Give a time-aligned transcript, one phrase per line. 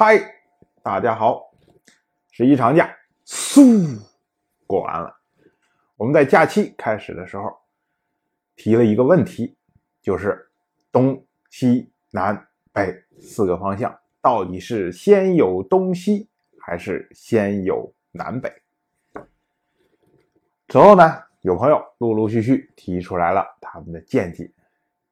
[0.00, 0.16] 嗨，
[0.80, 1.52] 大家好！
[2.30, 2.88] 十一长假，
[3.26, 3.98] 嗖，
[4.64, 5.12] 过完了。
[5.96, 7.52] 我们在假期开始的时候
[8.54, 9.56] 提了一个问题，
[10.00, 10.52] 就是
[10.92, 16.28] 东西南北四个方向到底是先有东西
[16.60, 18.52] 还是先有南北？
[20.68, 24.52] 之后呢，有朋友陆陆续续提出来了他们的见解。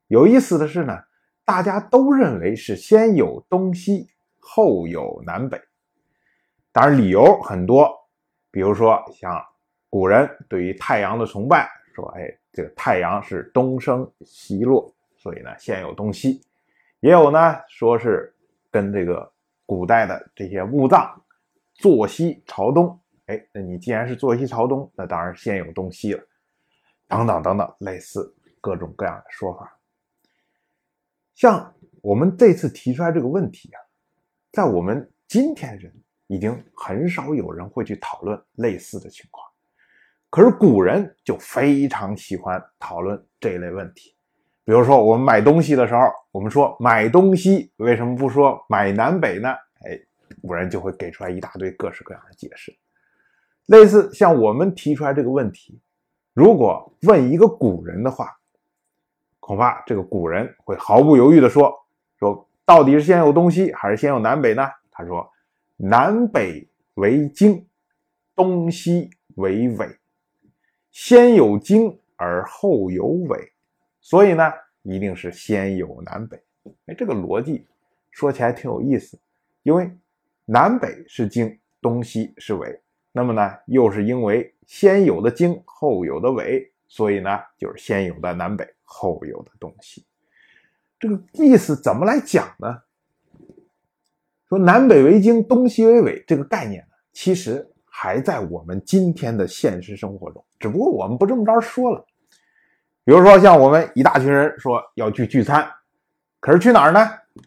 [0.07, 0.97] 有意思的是呢，
[1.45, 4.09] 大家都认为是先有东西。
[4.49, 5.61] 后有南北，
[6.71, 7.93] 当然理由很多，
[8.51, 9.45] 比如说像
[9.91, 16.41] 古人对于太阳的崇拜，说，哎，这个太阳是东升西落，所以呢，先有东西；
[17.01, 18.33] 也有呢，说是
[18.71, 19.31] 跟这个
[19.67, 21.21] 古代的这些墓葬
[21.75, 26.23] 坐西朝东，哎，那你既然是坐西朝东，那当然先有东西了，
[27.09, 29.77] 等等等等，类似各种各样的说法。
[31.35, 33.81] 像我们这次提出来这个问题啊。
[34.53, 35.93] 在我们今天人
[36.29, 39.47] 已经很少有人会去讨论类似的情况，
[40.31, 44.15] 可是古人就非常喜欢讨论这一类问题。
[44.65, 46.01] 比如说，我们买东西的时候，
[46.33, 49.51] 我们说买东西为什么不说买南北呢？
[49.85, 50.01] 哎，
[50.43, 52.75] 古人就会给出来一大堆各式各样的解释。
[53.67, 55.81] 类似像我们提出来这个问题，
[56.33, 58.37] 如果问一个古人的话，
[59.39, 61.73] 恐怕这个古人会毫不犹豫地说
[62.19, 62.46] 说。
[62.67, 64.69] 到底是先有东西还是先有南北呢？
[64.91, 65.31] 他说
[65.79, 67.65] ：“南北为经，
[68.35, 69.89] 东西为纬。
[70.91, 73.53] 先有经而后有纬，
[74.01, 76.43] 所以呢，一定是先有南北。”
[76.87, 77.65] 哎，这个逻辑
[78.11, 79.17] 说起来挺有意思，
[79.63, 79.89] 因为
[80.45, 82.81] 南北是经，东西是纬，
[83.13, 90.05] 那么呢，又是因为先有的经，后有的纬，所以呢，就是先有的南北，后有的东西。
[90.99, 92.83] 这个意思怎么来讲呢？
[94.49, 102.05] 说南北为经，东西为纬这个概念呢，其实还在我们今天的现实生活中，只不过我们不这么着说了。
[103.05, 105.69] 比如说，像我们一大群人说要去聚餐，
[106.41, 107.01] 可是去哪儿呢？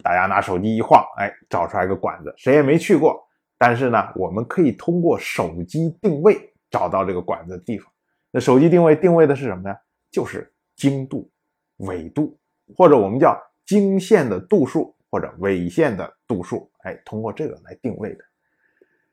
[0.04, 3.26] 大家拿手机一晃，哎，找出来个馆子，谁也没去过。
[3.58, 7.92] 但是呢，我们可以通过手机定位找到这个馆子的地方。
[8.30, 9.76] 那手机定位定位的是什么呢？
[10.12, 11.30] 就是经度、
[11.78, 12.38] 纬度。
[12.76, 18.24] 或者我们叫经线的度数，或者纬线的度数，哎，通过这个来定位的。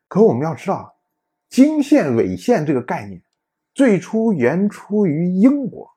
[0.08, 0.94] 可我们要知道，
[1.48, 3.20] 经线、纬线这个概念
[3.74, 5.90] 最初源出于英国。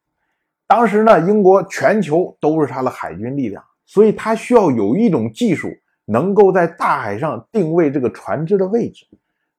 [0.67, 5.69] 当时呢，英国全球都是它的海军力量，所以它需要有一种技术，
[6.05, 9.07] 能够在大海上定位这个船只的位置。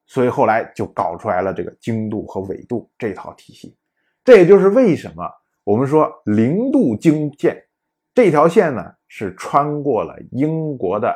[0.06, 3.76] 所以后来就搞出来了这个经度和纬度这套体系。
[4.24, 5.24] 这也就是为什么
[5.64, 7.60] 我们说零度经线。
[8.22, 11.10] 这条线呢是穿过了英国的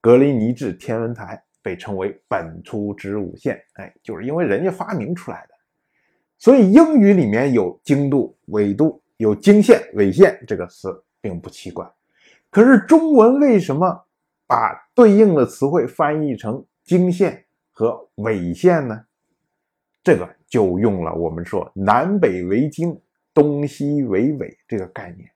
[0.00, 3.62] 格林尼治天文台，被称为本初子午线。
[3.74, 5.54] 哎，就是因为人家发明出来的，
[6.38, 11.88] 所以英语里面有经度、纬度，有经线、纬线这个词并不奇怪。
[12.50, 14.04] 可是中文为什么
[14.48, 19.00] 把对应的词汇翻译成经线和纬线呢？
[20.02, 23.00] 这个就用了我们说南北为经，
[23.32, 25.30] 东西为纬这个概念。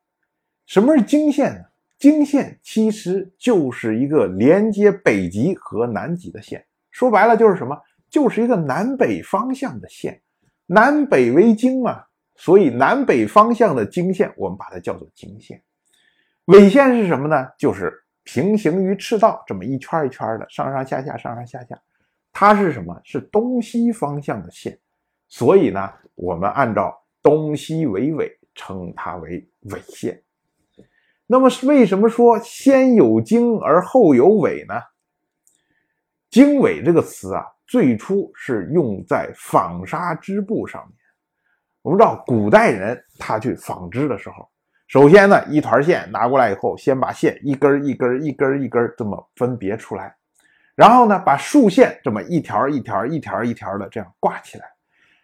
[0.67, 1.61] 什么是经线呢？
[1.99, 7.81] 经线其实就是一个连接北极和南极的线，说白了就是什么？
[8.11, 10.21] 就是一个南北方向的线。
[10.67, 12.05] 南北为经嘛，
[12.37, 15.63] 所以南北方向的经线，我们把它叫做经线。
[16.47, 17.49] 纬线是什么呢？
[17.59, 17.93] 就是
[18.23, 21.81] 平行于赤道这么一圈一圈的上上下下上上下下，
[22.33, 23.01] 它是什么？
[23.05, 24.79] 是东西方向的线。
[25.29, 30.21] 所以呢，我们按照东西为纬，称它为纬线。
[31.35, 34.75] 那么为什么说先有经而后有纬呢？
[36.31, 40.97] 经纬这个词啊，最初是用在纺纱织布上面。
[41.83, 44.49] 我们知道古代人他去纺织的时候，
[44.87, 50.15] 首先呢，一团线拿过来以后，先把线一根一根一根一根这么分别出来，
[50.77, 54.67] 然后呢，把竖线这么一条一条一条一条的这样挂起来，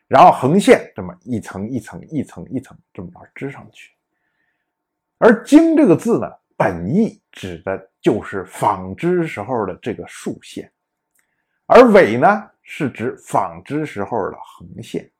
[0.08, 3.92] 然后横线这么一层一层一层一层这么着织上去。
[5.22, 6.26] 而“经”这个字呢，
[6.56, 10.72] 本意指的就是纺织时候的这个竖线，
[11.66, 15.10] 而“纬”呢，是指纺织时候的横线。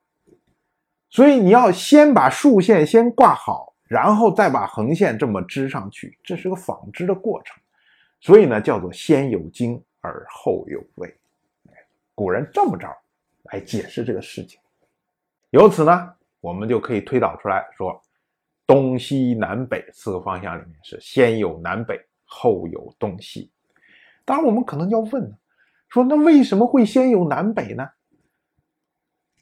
[1.11, 7.55] 所以你要先把竖线先挂好，然后再把横线这么织上去，这是个纺织的过程。
[8.19, 11.15] 所以呢，叫做先有经而后有纬。
[12.15, 12.87] 古人这么着
[13.43, 14.59] 来解释这个事情。
[15.51, 18.01] 由此呢，我们就可以推导出来说。
[18.71, 23.51] 东西南北四个方向里面是先有南北，后有东西。
[24.23, 25.29] 当然，我们可能要问，
[25.89, 27.85] 说那为什么会先有南北呢？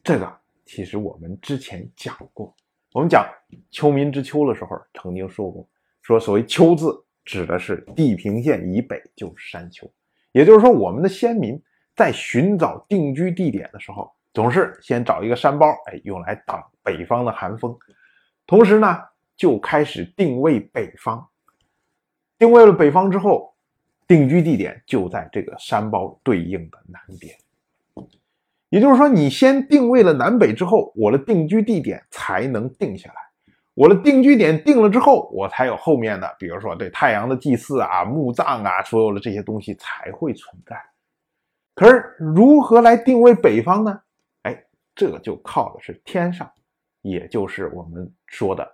[0.04, 0.36] 这个
[0.66, 2.56] 其实我们之前讲过，
[2.92, 3.24] 我们讲
[3.70, 5.70] 秋民之秋的时候曾经说过，
[6.02, 6.92] 说所谓秋字
[7.24, 9.88] 指的是地平线以北就是山丘，
[10.32, 11.62] 也就是说我们的先民
[11.96, 17.78] 在寻找定居地点的时候，总是先找一个山包，哎，用来挡北方的寒风，
[18.48, 18.98] 同时呢
[19.40, 21.26] 就开始定位北方，
[22.38, 23.56] 定位了北方之后，
[24.06, 27.34] 定居地点就在这个山包对应的南边。
[28.68, 33.16] 也就是说，你先定位了南北之后，我的定居地点才能定下来。
[33.76, 40.76] 我的定居点定了之后，我才有后面的，比如说对太阳的祭祀啊、墓葬啊，所有的这些东西才会存在。
[41.76, 44.02] 可是如何来定位北方呢？
[44.42, 46.52] 哎，这就靠的是天上，
[47.02, 48.70] 也就是我们说的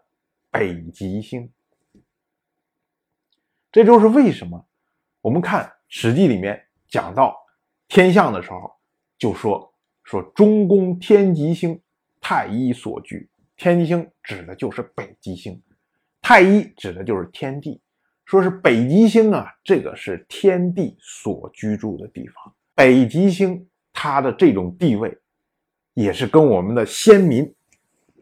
[0.58, 1.52] 北极星。
[3.72, 4.66] 这就是为什么
[5.22, 7.36] 我们看《史记》里面讲到
[7.88, 8.72] 天象的时候，
[9.18, 9.72] 就说。
[10.04, 11.82] 说中宫天极星，
[12.22, 13.28] 太一所居。
[13.58, 15.60] 天极星指的就是北极星，
[16.22, 17.82] 太一指的就是天地。
[18.24, 22.56] 说是北极星啊，这个是天地所居住的地方。
[22.76, 25.18] 北极星它的这种地位，
[25.96, 27.55] 也是跟我们的先民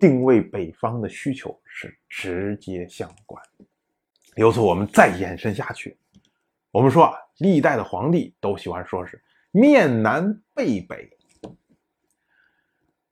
[0.04, 3.42] 定位北方的需求是直接相关。
[4.36, 5.98] 由此我们再延伸下去，
[6.72, 11.10] 我们说啊，历代的皇帝都喜欢说是面南背北。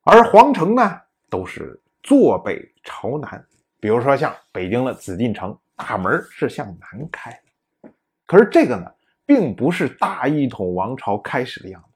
[0.03, 0.99] 而皇城呢，
[1.29, 3.41] 都是坐北朝南。
[3.79, 7.89] 比如说像北京的紫禁城，大门是向南开的。
[8.25, 8.91] 可是这个呢，
[9.25, 11.87] 并不是大一统王朝开始的样子。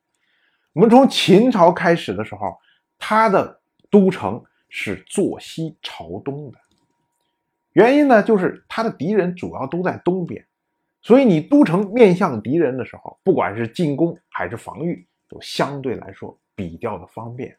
[0.71, 2.57] 我们从秦朝开始的时候，
[2.98, 3.59] 它的
[3.89, 6.57] 都城是坐西朝东的。
[7.73, 10.45] 原因呢，就是它的敌人主要都在东边，
[11.01, 17.57] 所以你都城面向敌人的时候，不管是进攻还是防御，都相对来说比较的方便。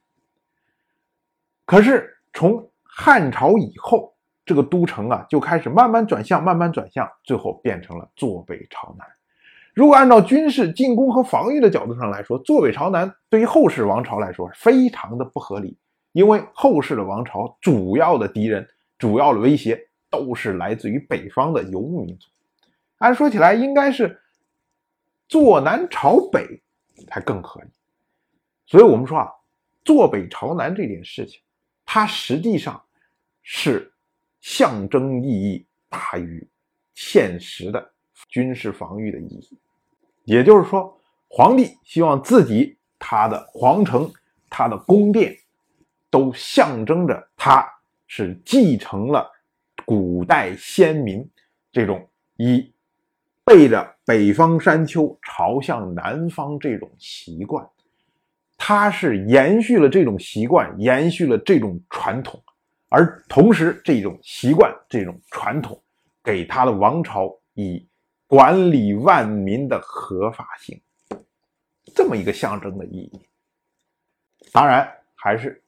[1.67, 4.15] 可是从汉朝以后，
[4.45, 9.07] 这个都城啊就开始慢慢转向，慢慢转向，最后变成了坐北朝南。
[9.75, 15.77] 如果按照军事进攻和防御的角度上来说，坐北朝南对于后世王朝来说非常的不合理，
[16.17, 18.67] 因为后世的王朝主要的敌人、
[18.97, 19.79] 主要的威胁
[20.09, 22.27] 都是来自于北方的游牧民族。
[22.97, 24.19] 按说起来，应该是
[25.29, 26.63] 坐南朝北
[27.07, 27.69] 才更合理。
[28.65, 29.31] 所以我们说啊，
[29.85, 31.39] 坐北朝南这件事情。
[31.85, 32.83] 它实际上
[33.43, 33.93] 是
[34.41, 36.49] 象征意义大于
[36.95, 37.93] 现实的
[38.31, 39.59] 军事防御的意义，
[40.25, 40.99] 也就是说，
[41.29, 44.11] 皇帝希望自己他的皇城、
[44.49, 45.37] 他的宫殿
[46.17, 47.71] 都象征着他
[48.07, 49.31] 是继承了
[49.85, 51.29] 古代先民
[51.71, 52.09] 这种
[52.39, 52.73] 以
[53.45, 57.69] 背着北方山丘朝向南方这种习惯。
[58.57, 62.43] 他是延续了这种习惯，延续了这种传统，
[62.89, 65.79] 而同时这种习惯、这种传统，
[66.25, 67.87] 给他的王朝以
[68.27, 70.81] 管理万民的合法性，
[71.95, 73.29] 这么一个象征的意义。
[74.51, 75.63] 当然，还是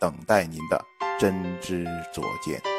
[0.00, 0.82] 等待您的
[1.18, 2.69] 真知灼见。